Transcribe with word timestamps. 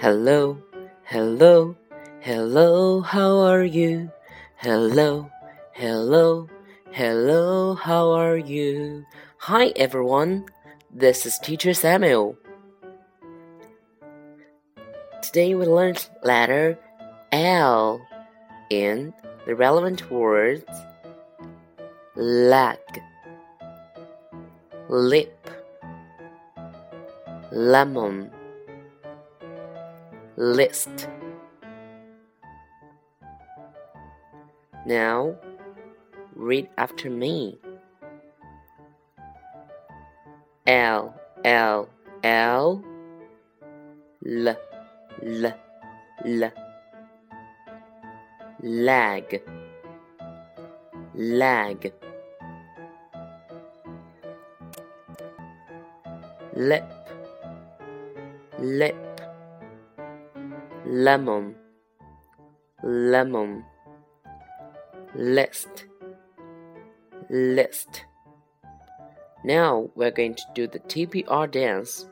Hello, 0.00 0.58
hello, 1.04 1.76
hello, 2.20 3.00
how 3.00 3.38
are 3.38 3.62
you? 3.62 4.10
Hello, 4.56 5.30
hello, 5.72 6.48
hello, 6.90 7.74
how 7.74 8.10
are 8.10 8.36
you? 8.36 9.06
Hi 9.38 9.68
everyone, 9.76 10.46
this 10.92 11.24
is 11.24 11.38
Teacher 11.38 11.72
Samuel. 11.72 12.36
Today 15.22 15.54
we 15.54 15.64
learned 15.64 16.08
letter 16.24 16.76
L 17.30 18.04
in 18.70 19.14
the 19.46 19.54
relevant 19.54 20.10
words 20.10 20.64
leg, 22.16 22.78
lip, 24.88 25.50
lemon, 27.52 28.30
list. 30.36 31.08
Now, 34.86 35.34
read 36.34 36.68
after 36.76 37.08
me. 37.10 37.58
L 40.66 41.14
L 41.44 41.88
L 42.22 42.82
L 44.24 44.56
L 45.22 45.54
L. 46.24 46.52
Lag. 48.62 49.42
Lag. 51.14 51.92
Lip. 56.54 56.84
Lip 58.58 59.13
lemon. 60.86 61.54
Lemon. 62.82 63.64
List. 65.14 65.86
List. 67.30 68.04
Now 69.44 69.90
we're 69.94 70.10
going 70.10 70.34
to 70.34 70.44
do 70.54 70.66
the 70.66 70.80
TPR 70.80 71.50
dance. 71.50 72.06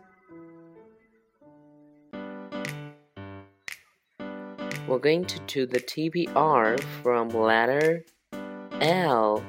We're 4.87 4.99
going 4.99 5.25
to 5.27 5.39
do 5.47 5.65
the 5.65 5.81
TPR 5.81 6.81
from 7.03 7.29
letter 7.31 8.05
L 8.81 9.43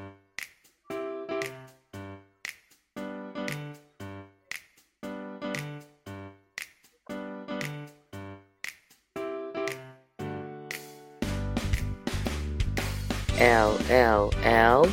L 13.39 13.77
L 13.89 14.29
L 14.43 14.85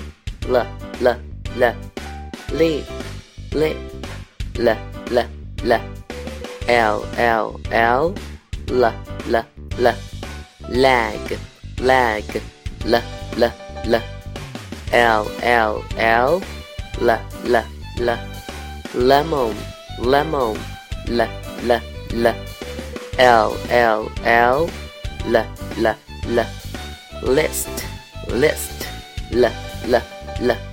L 0.49 0.57
L 1.01 1.09
L 1.57 1.75
lip 2.53 2.85
lip 3.53 3.77
L 4.59 4.69
L 5.11 5.19
L 5.65 5.81
L 6.69 7.05
L 7.19 7.61
L 7.71 8.15
L 8.69 8.95
L 9.29 9.45
L 9.79 9.95
lag 10.69 11.39
lag 11.81 12.25
L 12.85 12.95
L 13.37 13.53
L 13.85 14.03
L 14.93 15.27
L 15.43 15.83
L 15.99 16.43
L 17.01 17.19
L 17.45 17.65
L 17.99 18.19
lemon 18.95 19.55
lemon 20.01 20.57
L 21.09 21.21
L 21.21 21.81
L 22.13 22.35
L 23.19 23.57
L 23.69 24.11
L 24.25 24.71
L 25.27 25.47
L 25.77 25.97
L 26.27 26.47
list 27.23 28.00
list. 28.35 28.87
L 29.31 29.45
l 29.89 30.03
l 30.41 30.70